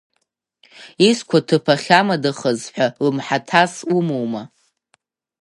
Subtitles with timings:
[1.07, 4.43] Изқәаҭыԥ ахьамадахаз ҳәа лымҳаҭас умоума?